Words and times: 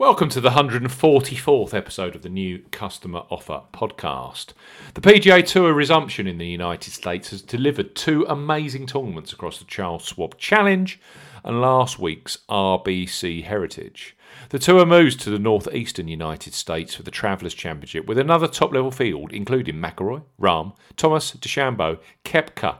Welcome 0.00 0.30
to 0.30 0.40
the 0.40 0.48
144th 0.48 1.74
episode 1.74 2.14
of 2.16 2.22
the 2.22 2.30
new 2.30 2.60
Customer 2.70 3.24
Offer 3.28 3.64
podcast. 3.70 4.54
The 4.94 5.02
PGA 5.02 5.46
Tour 5.46 5.74
resumption 5.74 6.26
in 6.26 6.38
the 6.38 6.46
United 6.46 6.92
States 6.92 7.28
has 7.32 7.42
delivered 7.42 7.94
two 7.94 8.24
amazing 8.26 8.86
tournaments 8.86 9.34
across 9.34 9.58
the 9.58 9.66
Charles 9.66 10.06
Schwab 10.06 10.38
Challenge 10.38 10.98
and 11.44 11.60
last 11.60 11.98
week's 11.98 12.38
RBC 12.48 13.44
Heritage. 13.44 14.16
The 14.48 14.58
tour 14.58 14.86
moves 14.86 15.16
to 15.16 15.28
the 15.28 15.38
northeastern 15.38 16.08
United 16.08 16.54
States 16.54 16.94
for 16.94 17.02
the 17.02 17.10
Travelers 17.10 17.52
Championship 17.52 18.06
with 18.06 18.16
another 18.16 18.48
top 18.48 18.72
level 18.72 18.90
field, 18.90 19.34
including 19.34 19.74
McIlroy, 19.74 20.22
Rahm, 20.40 20.74
Thomas, 20.96 21.32
DeChambeau, 21.32 21.98
Koepka, 22.24 22.78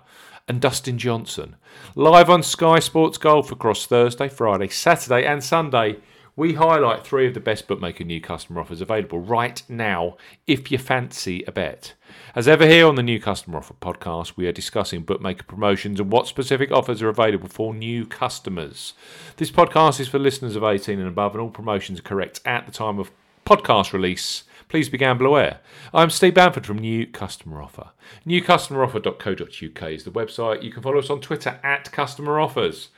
and 0.48 0.58
Dustin 0.58 0.96
Johnson. 0.96 1.56
Live 1.94 2.30
on 2.30 2.42
Sky 2.42 2.78
Sports 2.78 3.18
Golf 3.18 3.52
across 3.52 3.84
Thursday, 3.84 4.30
Friday, 4.30 4.68
Saturday, 4.68 5.26
and 5.26 5.44
Sunday 5.44 5.98
we 6.40 6.54
highlight 6.54 7.04
three 7.04 7.26
of 7.26 7.34
the 7.34 7.38
best 7.38 7.68
bookmaker 7.68 8.02
new 8.02 8.18
customer 8.18 8.62
offers 8.62 8.80
available 8.80 9.20
right 9.20 9.62
now 9.68 10.16
if 10.46 10.72
you 10.72 10.78
fancy 10.78 11.44
a 11.46 11.52
bet. 11.52 11.92
As 12.34 12.48
ever, 12.48 12.66
here 12.66 12.86
on 12.86 12.94
the 12.94 13.02
New 13.02 13.20
Customer 13.20 13.58
Offer 13.58 13.74
podcast, 13.74 14.38
we 14.38 14.46
are 14.46 14.52
discussing 14.52 15.02
bookmaker 15.02 15.42
promotions 15.42 16.00
and 16.00 16.10
what 16.10 16.26
specific 16.26 16.72
offers 16.72 17.02
are 17.02 17.10
available 17.10 17.48
for 17.48 17.74
new 17.74 18.06
customers. 18.06 18.94
This 19.36 19.50
podcast 19.50 20.00
is 20.00 20.08
for 20.08 20.18
listeners 20.18 20.56
of 20.56 20.64
18 20.64 20.98
and 20.98 21.08
above, 21.08 21.34
and 21.34 21.42
all 21.42 21.50
promotions 21.50 21.98
are 21.98 22.04
correct 22.04 22.40
at 22.46 22.64
the 22.64 22.72
time 22.72 22.98
of 22.98 23.10
podcast 23.44 23.92
release. 23.92 24.44
Please 24.70 24.88
be 24.88 24.96
gamble 24.96 25.26
aware. 25.26 25.60
I'm 25.92 26.08
Steve 26.08 26.32
Bamford 26.32 26.64
from 26.64 26.78
New 26.78 27.06
Customer 27.06 27.60
Offer. 27.60 27.90
NewCustomeroffer.co.uk 28.26 29.90
is 29.90 30.04
the 30.04 30.10
website. 30.10 30.62
You 30.62 30.72
can 30.72 30.82
follow 30.82 31.00
us 31.00 31.10
on 31.10 31.20
Twitter 31.20 31.60
at 31.62 31.92
Customer 31.92 32.40
Offers. 32.40 32.88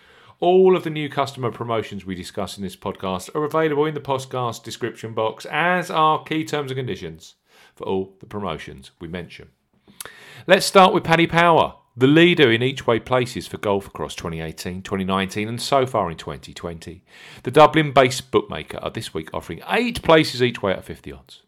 All 0.43 0.75
of 0.75 0.83
the 0.83 0.91
new 0.91 1.09
customer 1.09 1.53
promotions 1.53 2.05
we 2.05 2.17
discuss 2.17 2.57
in 2.57 2.65
this 2.65 2.75
podcast 2.75 3.33
are 3.33 3.45
available 3.45 3.87
in 3.87 3.95
the 3.95 4.01
podcast 4.01 4.65
description 4.65 5.15
box, 5.15 5.47
as 5.49 5.89
are 5.89 6.25
key 6.25 6.45
terms 6.45 6.73
and 6.73 6.79
conditions 6.79 7.37
for 7.77 7.87
all 7.87 8.17
the 8.19 8.27
promotions 8.27 8.91
we 9.01 9.07
mention. 9.07 9.51
Let's 10.49 10.67
start 10.67 10.93
with 10.93 11.05
Paddy 11.05 11.29
Power, 11.29 11.77
the 11.97 12.09
leader 12.09 12.51
in 12.51 12.61
each 12.61 12.89
way 12.89 12.99
places 12.99 13.47
for 13.47 13.57
golf 13.59 13.87
across 13.87 14.17
2018, 14.17 14.83
2019, 14.83 15.47
and 15.47 15.63
so 15.63 15.87
far 15.87 16.11
in 16.11 16.17
2020. 16.17 17.05
The 17.45 17.51
Dublin 17.53 17.93
based 17.93 18.33
bookmaker 18.33 18.79
are 18.79 18.91
this 18.91 19.15
week 19.15 19.31
offering 19.33 19.61
eight 19.69 20.03
places 20.03 20.43
each 20.43 20.61
way 20.61 20.73
at 20.73 20.85
50 20.85 21.13
odds. 21.13 21.43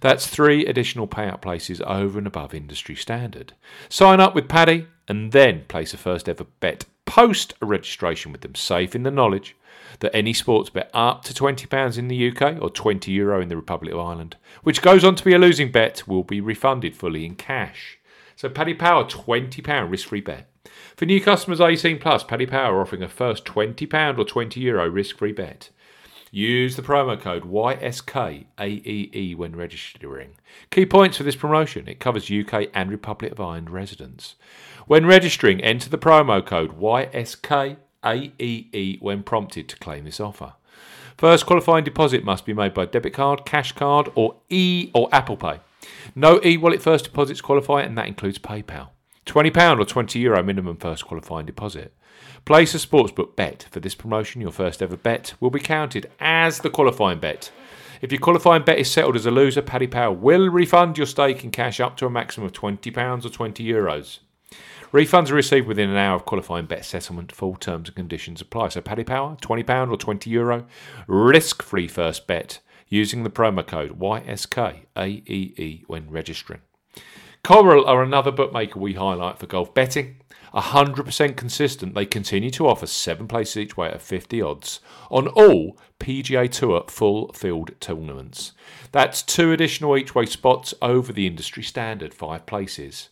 That's 0.00 0.26
three 0.26 0.66
additional 0.66 1.06
payout 1.06 1.40
places 1.40 1.80
over 1.82 2.18
and 2.18 2.26
above 2.26 2.52
industry 2.52 2.96
standard. 2.96 3.52
Sign 3.88 4.18
up 4.18 4.34
with 4.34 4.48
Paddy 4.48 4.88
and 5.06 5.30
then 5.30 5.66
place 5.68 5.94
a 5.94 5.96
first 5.96 6.28
ever 6.28 6.46
bet 6.58 6.84
post 7.10 7.54
a 7.60 7.66
registration 7.66 8.30
with 8.30 8.42
them, 8.42 8.54
safe 8.54 8.94
in 8.94 9.02
the 9.02 9.10
knowledge 9.10 9.56
that 9.98 10.14
any 10.14 10.32
sports 10.32 10.70
bet 10.70 10.88
up 10.94 11.24
to 11.24 11.34
£20 11.34 11.98
in 11.98 12.06
the 12.06 12.28
UK 12.30 12.62
or 12.62 12.70
€20 12.70 13.08
Euro 13.08 13.40
in 13.40 13.48
the 13.48 13.56
Republic 13.56 13.92
of 13.92 13.98
Ireland, 13.98 14.36
which 14.62 14.80
goes 14.80 15.02
on 15.02 15.16
to 15.16 15.24
be 15.24 15.34
a 15.34 15.38
losing 15.38 15.72
bet, 15.72 16.06
will 16.06 16.22
be 16.22 16.40
refunded 16.40 16.94
fully 16.94 17.26
in 17.26 17.34
cash. 17.34 17.98
So 18.36 18.48
Paddy 18.48 18.74
Power, 18.74 19.04
£20 19.04 19.90
risk-free 19.90 20.20
bet. 20.20 20.48
For 20.94 21.04
new 21.04 21.20
customers 21.20 21.60
18 21.60 21.98
plus, 21.98 22.22
Paddy 22.22 22.46
Power 22.46 22.80
offering 22.80 23.02
a 23.02 23.08
first 23.08 23.44
£20 23.44 24.16
or 24.16 24.24
€20 24.24 24.56
Euro 24.62 24.88
risk-free 24.88 25.32
bet. 25.32 25.70
Use 26.32 26.76
the 26.76 26.82
promo 26.82 27.20
code 27.20 27.42
YSKAEE 27.42 29.36
when 29.36 29.56
registering. 29.56 30.36
Key 30.70 30.86
points 30.86 31.16
for 31.16 31.24
this 31.24 31.34
promotion 31.34 31.88
it 31.88 31.98
covers 31.98 32.30
UK 32.30 32.68
and 32.72 32.88
Republic 32.88 33.32
of 33.32 33.40
Ireland 33.40 33.70
residents. 33.70 34.36
When 34.86 35.06
registering, 35.06 35.60
enter 35.60 35.90
the 35.90 35.98
promo 35.98 36.44
code 36.46 36.78
YSKAEE 36.80 37.76
when 39.02 39.22
prompted 39.24 39.68
to 39.68 39.76
claim 39.76 40.04
this 40.04 40.20
offer. 40.20 40.52
First 41.16 41.46
qualifying 41.46 41.84
deposit 41.84 42.24
must 42.24 42.46
be 42.46 42.54
made 42.54 42.74
by 42.74 42.86
debit 42.86 43.12
card, 43.12 43.44
cash 43.44 43.72
card, 43.72 44.08
or 44.14 44.36
e 44.48 44.90
or 44.94 45.08
Apple 45.12 45.36
Pay. 45.36 45.58
No 46.14 46.40
e-wallet 46.44 46.80
first 46.80 47.04
deposits 47.06 47.40
qualify, 47.40 47.82
and 47.82 47.98
that 47.98 48.06
includes 48.06 48.38
PayPal. 48.38 48.90
£20 49.30 49.78
or 49.78 49.84
€20 49.84 50.20
Euro 50.22 50.42
minimum 50.42 50.76
first 50.76 51.06
qualifying 51.06 51.46
deposit. 51.46 51.94
Place 52.44 52.74
a 52.74 52.78
sportsbook 52.78 53.36
bet. 53.36 53.66
For 53.70 53.78
this 53.80 53.94
promotion, 53.94 54.40
your 54.40 54.50
first 54.50 54.82
ever 54.82 54.96
bet 54.96 55.34
will 55.38 55.50
be 55.50 55.60
counted 55.60 56.10
as 56.18 56.60
the 56.60 56.70
qualifying 56.70 57.20
bet. 57.20 57.52
If 58.02 58.10
your 58.10 58.20
qualifying 58.20 58.64
bet 58.64 58.78
is 58.78 58.90
settled 58.90 59.14
as 59.14 59.26
a 59.26 59.30
loser, 59.30 59.62
Paddy 59.62 59.86
Power 59.86 60.12
will 60.12 60.48
refund 60.48 60.98
your 60.98 61.06
stake 61.06 61.44
in 61.44 61.50
cash 61.50 61.78
up 61.80 61.96
to 61.98 62.06
a 62.06 62.10
maximum 62.10 62.46
of 62.46 62.52
£20 62.52 63.24
or 63.24 63.28
€20. 63.28 63.64
Euros. 63.64 64.18
Refunds 64.92 65.30
are 65.30 65.36
received 65.36 65.68
within 65.68 65.88
an 65.88 65.96
hour 65.96 66.16
of 66.16 66.24
qualifying 66.24 66.66
bet 66.66 66.84
settlement. 66.84 67.30
Full 67.30 67.54
terms 67.54 67.88
and 67.88 67.94
conditions 67.94 68.40
apply. 68.40 68.70
So, 68.70 68.80
Paddy 68.80 69.04
Power, 69.04 69.36
£20 69.40 69.92
or 69.92 69.96
€20, 69.96 70.26
Euro, 70.30 70.66
risk 71.06 71.62
free 71.62 71.86
first 71.86 72.26
bet 72.26 72.58
using 72.88 73.22
the 73.22 73.30
promo 73.30 73.64
code 73.64 74.00
YSKAEE 74.00 75.84
when 75.86 76.10
registering. 76.10 76.62
Coral 77.42 77.86
are 77.86 78.02
another 78.02 78.30
bookmaker 78.30 78.78
we 78.78 78.94
highlight 78.94 79.38
for 79.38 79.46
golf 79.46 79.72
betting. 79.74 80.16
100% 80.54 81.36
consistent, 81.36 81.94
they 81.94 82.04
continue 82.04 82.50
to 82.50 82.66
offer 82.66 82.86
seven 82.86 83.28
places 83.28 83.56
each 83.56 83.76
way 83.76 83.88
at 83.88 84.02
50 84.02 84.42
odds 84.42 84.80
on 85.10 85.28
all 85.28 85.78
PGA 86.00 86.50
Tour 86.50 86.84
full 86.88 87.32
field 87.32 87.70
tournaments. 87.80 88.52
That's 88.90 89.22
two 89.22 89.52
additional 89.52 89.96
each 89.96 90.14
way 90.14 90.26
spots 90.26 90.74
over 90.82 91.12
the 91.12 91.26
industry 91.26 91.62
standard, 91.62 92.12
five 92.12 92.46
places. 92.46 93.10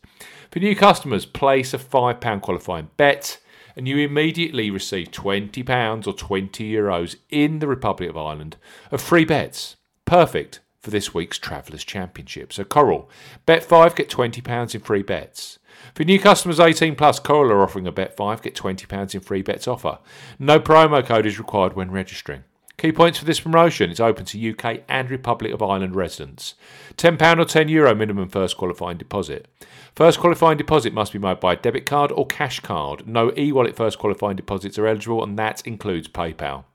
For 0.51 0.59
new 0.59 0.75
customers, 0.75 1.27
place 1.27 1.73
a 1.73 1.79
£5 1.79 2.41
qualifying 2.41 2.91
bet 2.97 3.39
and 3.77 3.87
you 3.87 3.99
immediately 3.99 4.71
receive 4.71 5.13
£20 5.13 6.07
or 6.07 6.13
20 6.13 6.73
euros 6.73 7.17
in 7.31 7.61
the 7.61 7.69
Republic 7.69 8.11
of 8.11 8.17
Ireland 8.17 8.57
of 8.91 9.01
free 9.01 9.25
bets. 9.25 9.77
Perfect 10.05 10.61
for 10.81 10.91
this 10.91 11.13
week's 11.13 11.39
Travelers 11.39 11.85
Championship. 11.85 12.53
So, 12.53 12.65
Coral, 12.65 13.11
bet 13.47 13.65
5, 13.65 13.95
get 13.95 14.09
£20 14.09 14.75
in 14.75 14.81
free 14.81 15.03
bets. 15.03 15.59
For 15.95 16.05
new 16.05 16.19
customers 16.19 16.61
18 16.61 16.97
plus, 16.97 17.19
Coral 17.19 17.53
are 17.53 17.63
offering 17.63 17.87
a 17.87 17.93
bet 17.93 18.17
5, 18.17 18.43
get 18.43 18.55
£20 18.55 19.15
in 19.15 19.21
free 19.21 19.43
bets 19.43 19.69
offer. 19.69 19.99
No 20.39 20.61
promo 20.61 21.05
code 21.05 21.27
is 21.27 21.39
required 21.39 21.75
when 21.75 21.91
registering. 21.91 22.45
Key 22.79 22.93
points 22.93 23.19
for 23.19 23.25
this 23.25 23.41
promotion 23.41 23.91
it's 23.91 23.99
open 23.99 24.25
to 24.27 24.51
UK 24.51 24.85
and 24.89 25.11
Republic 25.11 25.53
of 25.53 25.61
Ireland 25.61 25.97
residents. 25.97 26.55
£10 26.97 27.15
or 27.41 27.45
€10 27.45 27.69
Euro 27.71 27.93
minimum 27.93 28.29
first 28.29 28.57
qualifying 28.57 28.97
deposit. 28.97 29.49
First 29.97 30.21
qualifying 30.21 30.59
deposit 30.59 30.93
must 30.93 31.13
be 31.13 31.19
made 31.19 31.41
by 31.41 31.57
debit 31.57 31.87
card 31.87 32.13
or 32.13 32.25
cash 32.25 32.61
card. 32.61 33.05
No 33.05 33.33
e 33.37 33.51
wallet 33.51 33.75
first 33.75 33.99
qualifying 33.99 34.37
deposits 34.37 34.79
are 34.79 34.87
eligible, 34.87 35.25
and 35.25 35.37
that 35.37 35.61
includes 35.67 36.07
PayPal. 36.07 36.67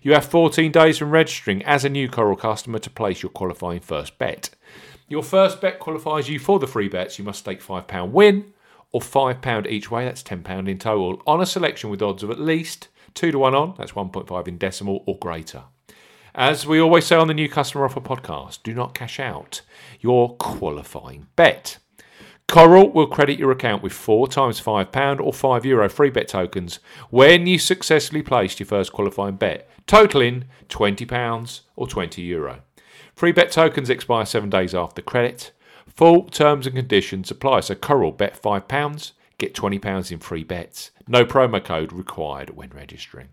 You 0.00 0.14
have 0.14 0.24
14 0.24 0.72
days 0.72 0.96
from 0.96 1.10
registering 1.10 1.62
as 1.64 1.84
a 1.84 1.90
new 1.90 2.08
Coral 2.08 2.36
customer 2.36 2.78
to 2.78 2.88
place 2.88 3.22
your 3.22 3.28
qualifying 3.28 3.80
first 3.80 4.16
bet. 4.16 4.48
Your 5.08 5.22
first 5.22 5.60
bet 5.60 5.78
qualifies 5.78 6.30
you 6.30 6.38
for 6.38 6.58
the 6.58 6.66
free 6.66 6.88
bets. 6.88 7.18
You 7.18 7.24
must 7.26 7.40
stake 7.40 7.62
£5 7.62 8.10
win 8.10 8.54
or 8.92 9.02
£5 9.02 9.66
each 9.66 9.90
way, 9.90 10.06
that's 10.06 10.22
£10 10.22 10.66
in 10.70 10.78
total, 10.78 11.20
on 11.26 11.42
a 11.42 11.46
selection 11.46 11.90
with 11.90 12.00
odds 12.00 12.22
of 12.22 12.30
at 12.30 12.40
least 12.40 12.88
2 13.14 13.32
to 13.32 13.38
1 13.38 13.54
on, 13.54 13.74
that's 13.76 13.92
1.5 13.92 14.48
in 14.48 14.58
decimal 14.58 15.04
or 15.06 15.18
greater. 15.18 15.64
As 16.34 16.66
we 16.66 16.80
always 16.80 17.06
say 17.06 17.16
on 17.16 17.28
the 17.28 17.34
New 17.34 17.48
Customer 17.48 17.84
Offer 17.84 18.00
podcast, 18.00 18.62
do 18.62 18.72
not 18.72 18.94
cash 18.94 19.18
out 19.18 19.62
your 20.00 20.36
qualifying 20.36 21.26
bet. 21.34 21.78
Coral 22.46 22.90
will 22.90 23.06
credit 23.06 23.38
your 23.38 23.52
account 23.52 23.82
with 23.82 23.92
four 23.92 24.26
times 24.26 24.60
£5 24.60 25.20
or 25.20 25.32
€5 25.32 25.64
Euro 25.64 25.88
free 25.88 26.10
bet 26.10 26.26
tokens 26.26 26.80
when 27.08 27.46
you 27.46 27.58
successfully 27.58 28.22
placed 28.22 28.58
your 28.58 28.66
first 28.66 28.92
qualifying 28.92 29.36
bet, 29.36 29.68
totaling 29.86 30.46
£20 30.68 31.60
or 31.76 31.86
€20. 31.86 32.18
Euro. 32.26 32.62
Free 33.14 33.32
bet 33.32 33.52
tokens 33.52 33.90
expire 33.90 34.24
seven 34.24 34.50
days 34.50 34.74
after 34.74 35.02
credit. 35.02 35.52
Full 35.86 36.24
terms 36.24 36.66
and 36.66 36.74
conditions 36.74 37.30
apply. 37.30 37.60
So 37.60 37.74
Coral 37.74 38.12
bet 38.12 38.40
£5, 38.40 39.12
get 39.40 39.54
£20 39.54 40.12
in 40.12 40.18
free 40.18 40.44
bets. 40.44 40.90
No 41.08 41.24
promo 41.24 41.64
code 41.64 41.92
required 41.92 42.50
when 42.50 42.70
registering. 42.70 43.30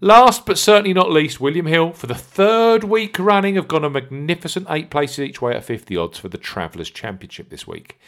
Last 0.00 0.44
but 0.44 0.58
certainly 0.58 0.92
not 0.92 1.10
least, 1.10 1.40
William 1.40 1.66
Hill, 1.66 1.92
for 1.92 2.06
the 2.06 2.14
third 2.14 2.84
week 2.84 3.18
running, 3.18 3.54
have 3.54 3.68
gone 3.68 3.84
a 3.84 3.90
magnificent 3.90 4.66
eight 4.68 4.90
places 4.90 5.20
each 5.20 5.40
way 5.40 5.54
at 5.54 5.64
50 5.64 5.96
odds 5.96 6.18
for 6.18 6.28
the 6.28 6.36
Travelers 6.36 6.90
Championship 6.90 7.48
this 7.48 7.66
week. 7.66 7.98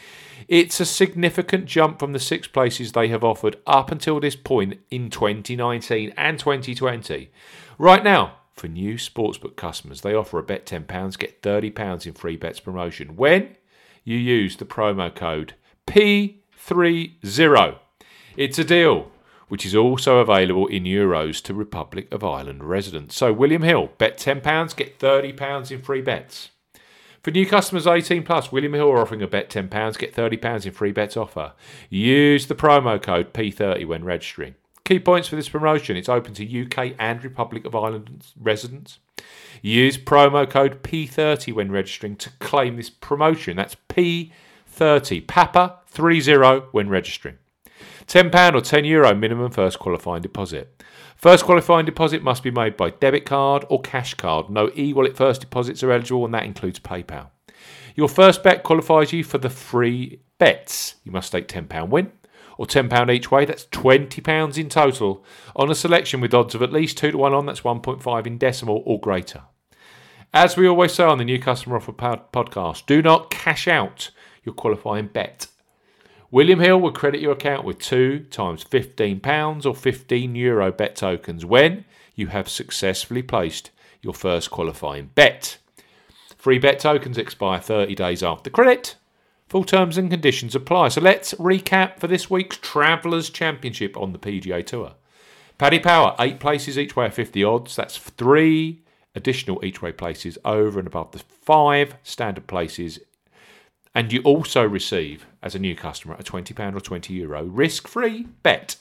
It's 0.48 0.80
a 0.80 0.84
significant 0.84 1.66
jump 1.66 1.98
from 1.98 2.12
the 2.12 2.18
six 2.18 2.48
places 2.48 2.92
they 2.92 3.08
have 3.08 3.24
offered 3.24 3.56
up 3.66 3.90
until 3.90 4.20
this 4.20 4.36
point 4.36 4.78
in 4.90 5.10
2019 5.10 6.12
and 6.16 6.38
2020. 6.38 7.30
Right 7.78 8.04
now, 8.04 8.36
for 8.52 8.68
new 8.68 8.94
sportsbook 8.94 9.56
customers, 9.56 10.00
they 10.00 10.14
offer 10.14 10.38
a 10.38 10.42
bet 10.42 10.66
£10, 10.66 11.18
get 11.18 11.42
£30 11.42 12.06
in 12.06 12.12
free 12.12 12.36
bets 12.36 12.60
promotion 12.60 13.16
when 13.16 13.56
you 14.04 14.16
use 14.16 14.56
the 14.56 14.64
promo 14.64 15.14
code 15.14 15.54
P30. 16.66 17.78
It's 18.36 18.58
a 18.58 18.64
deal 18.64 19.10
which 19.48 19.64
is 19.64 19.74
also 19.74 20.18
available 20.18 20.66
in 20.66 20.84
euros 20.84 21.40
to 21.40 21.54
Republic 21.54 22.12
of 22.12 22.24
Ireland 22.24 22.64
residents. 22.64 23.16
So, 23.16 23.32
William 23.32 23.62
Hill, 23.62 23.90
bet 23.96 24.18
£10, 24.18 24.74
get 24.74 24.98
£30 24.98 25.70
in 25.70 25.82
free 25.82 26.02
bets. 26.02 26.50
For 27.22 27.30
new 27.30 27.46
customers 27.46 27.86
18 27.86 28.24
plus, 28.24 28.50
William 28.50 28.74
Hill 28.74 28.90
are 28.90 28.98
offering 28.98 29.22
a 29.22 29.26
bet 29.26 29.50
£10, 29.50 29.98
get 29.98 30.14
£30 30.14 30.66
in 30.66 30.72
free 30.72 30.92
bets 30.92 31.16
offer. 31.16 31.52
Use 31.88 32.46
the 32.46 32.54
promo 32.54 33.00
code 33.00 33.32
P30 33.32 33.86
when 33.86 34.04
registering. 34.04 34.54
Key 34.84 35.00
points 35.00 35.26
for 35.26 35.34
this 35.34 35.48
promotion 35.48 35.96
it's 35.96 36.08
open 36.08 36.32
to 36.34 36.64
UK 36.64 36.94
and 36.98 37.24
Republic 37.24 37.64
of 37.64 37.74
Ireland 37.74 38.26
residents. 38.40 39.00
Use 39.60 39.98
promo 39.98 40.48
code 40.48 40.84
P30 40.84 41.52
when 41.52 41.72
registering 41.72 42.14
to 42.16 42.30
claim 42.38 42.76
this 42.76 42.90
promotion. 42.90 43.56
That's 43.56 43.76
P30, 43.88 45.26
Papa 45.26 45.78
30 45.96 46.66
when 46.72 46.88
registering. 46.88 47.38
£10 48.06 48.54
or 48.54 48.60
€10 48.60 48.86
Euro 48.86 49.14
minimum 49.14 49.50
first 49.50 49.78
qualifying 49.78 50.22
deposit. 50.22 50.82
First 51.16 51.44
qualifying 51.44 51.86
deposit 51.86 52.22
must 52.22 52.42
be 52.42 52.50
made 52.50 52.76
by 52.76 52.90
debit 52.90 53.24
card 53.24 53.64
or 53.68 53.80
cash 53.80 54.14
card. 54.14 54.50
No 54.50 54.70
e 54.76 54.92
wallet 54.92 55.16
first 55.16 55.40
deposits 55.40 55.82
are 55.82 55.90
eligible, 55.90 56.24
and 56.24 56.34
that 56.34 56.44
includes 56.44 56.78
PayPal. 56.78 57.30
Your 57.94 58.08
first 58.08 58.42
bet 58.42 58.62
qualifies 58.62 59.12
you 59.12 59.24
for 59.24 59.38
the 59.38 59.50
free 59.50 60.20
bets. 60.38 60.96
You 61.04 61.12
must 61.12 61.28
stake 61.28 61.48
£10 61.48 61.88
win 61.88 62.12
or 62.58 62.66
£10 62.66 63.10
each 63.10 63.30
way. 63.30 63.46
That's 63.46 63.64
£20 63.66 64.58
in 64.58 64.68
total 64.68 65.24
on 65.56 65.70
a 65.70 65.74
selection 65.74 66.20
with 66.20 66.34
odds 66.34 66.54
of 66.54 66.62
at 66.62 66.72
least 66.72 66.98
2 66.98 67.12
to 67.12 67.18
1 67.18 67.32
on. 67.32 67.46
That's 67.46 67.62
1.5 67.62 68.26
in 68.26 68.38
decimal 68.38 68.82
or 68.84 69.00
greater. 69.00 69.42
As 70.34 70.56
we 70.56 70.68
always 70.68 70.92
say 70.92 71.04
on 71.04 71.16
the 71.18 71.24
New 71.24 71.38
Customer 71.38 71.76
Offer 71.76 71.92
podcast, 71.92 72.84
do 72.84 73.00
not 73.00 73.30
cash 73.30 73.66
out 73.66 74.10
your 74.44 74.54
qualifying 74.54 75.06
bet. 75.06 75.46
William 76.30 76.60
Hill 76.60 76.80
will 76.80 76.92
credit 76.92 77.20
your 77.20 77.32
account 77.32 77.64
with 77.64 77.78
two 77.78 78.20
times 78.30 78.64
£15 78.64 79.64
or 79.64 79.74
15 79.74 80.34
euro 80.34 80.72
bet 80.72 80.96
tokens 80.96 81.44
when 81.44 81.84
you 82.14 82.28
have 82.28 82.48
successfully 82.48 83.22
placed 83.22 83.70
your 84.02 84.14
first 84.14 84.50
qualifying 84.50 85.10
bet. 85.14 85.58
Free 86.36 86.58
bet 86.58 86.78
tokens 86.80 87.18
expire 87.18 87.60
30 87.60 87.94
days 87.94 88.22
after 88.22 88.50
credit. 88.50 88.96
Full 89.48 89.64
terms 89.64 89.96
and 89.96 90.10
conditions 90.10 90.54
apply. 90.54 90.88
So 90.88 91.00
let's 91.00 91.34
recap 91.34 92.00
for 92.00 92.08
this 92.08 92.28
week's 92.28 92.56
Travelers 92.56 93.30
Championship 93.30 93.96
on 93.96 94.12
the 94.12 94.18
PGA 94.18 94.66
Tour. 94.66 94.94
Paddy 95.58 95.78
Power, 95.78 96.14
eight 96.18 96.40
places 96.40 96.76
each 96.76 96.96
way 96.96 97.06
at 97.06 97.14
50 97.14 97.44
odds. 97.44 97.76
That's 97.76 97.96
three 97.96 98.82
additional 99.14 99.64
each 99.64 99.80
way 99.80 99.92
places 99.92 100.36
over 100.44 100.78
and 100.78 100.86
above 100.86 101.12
the 101.12 101.18
five 101.18 101.94
standard 102.02 102.46
places. 102.46 102.98
And 103.96 104.12
you 104.12 104.20
also 104.24 104.62
receive, 104.62 105.26
as 105.42 105.54
a 105.54 105.58
new 105.58 105.74
customer, 105.74 106.16
a 106.16 106.22
£20 106.22 106.76
or 106.76 106.80
20 106.80 107.14
euro 107.14 107.44
risk 107.44 107.88
free 107.88 108.28
bet. 108.42 108.76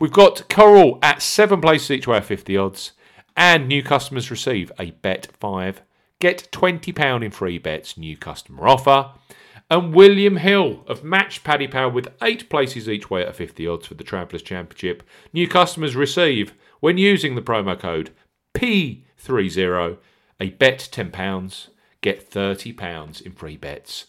We've 0.00 0.10
got 0.10 0.48
Coral 0.48 0.98
at 1.02 1.20
seven 1.20 1.60
places 1.60 1.90
each 1.90 2.06
way 2.06 2.16
at 2.16 2.24
50 2.24 2.56
odds. 2.56 2.92
And 3.36 3.68
new 3.68 3.82
customers 3.82 4.30
receive 4.30 4.72
a 4.78 4.92
bet 4.92 5.28
five 5.38 5.82
Get 6.20 6.48
£20 6.52 7.22
in 7.22 7.30
free 7.32 7.58
bets, 7.58 7.98
new 7.98 8.16
customer 8.16 8.66
offer. 8.66 9.10
And 9.70 9.94
William 9.94 10.36
Hill 10.36 10.82
of 10.86 11.04
Match 11.04 11.44
Paddy 11.44 11.66
Power 11.66 11.90
with 11.90 12.08
eight 12.22 12.48
places 12.48 12.88
each 12.88 13.10
way 13.10 13.26
at 13.26 13.36
50 13.36 13.66
odds 13.66 13.86
for 13.88 13.92
the 13.92 14.04
Travelers 14.04 14.40
Championship. 14.40 15.02
New 15.34 15.46
customers 15.46 15.94
receive, 15.94 16.54
when 16.80 16.96
using 16.96 17.34
the 17.34 17.42
promo 17.42 17.78
code 17.78 18.08
P30, 18.54 19.98
a 20.40 20.48
bet 20.48 20.88
£10, 20.90 21.68
get 22.00 22.30
£30 22.30 23.20
in 23.20 23.32
free 23.32 23.58
bets. 23.58 24.06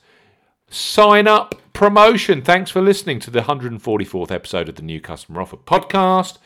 Sign 0.70 1.28
up 1.28 1.56
promotion. 1.74 2.42
Thanks 2.42 2.72
for 2.72 2.82
listening 2.82 3.20
to 3.22 3.32
the 3.32 3.42
144th 3.42 4.32
episode 4.32 4.70
of 4.70 4.76
the 4.76 4.82
New 4.82 5.00
Customer 5.00 5.42
Offer 5.42 5.58
podcast. 5.58 6.38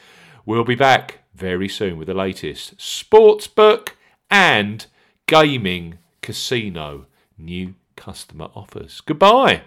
We'll 0.46 0.64
be 0.64 0.76
back 0.76 1.20
very 1.34 1.70
soon 1.70 1.98
with 1.98 2.08
the 2.08 2.14
latest 2.14 2.78
sportsbook 2.78 3.90
and 4.30 4.86
gaming 5.26 6.00
casino 6.22 7.06
new 7.38 7.76
customer 7.96 8.50
offers. 8.54 9.02
Goodbye. 9.02 9.62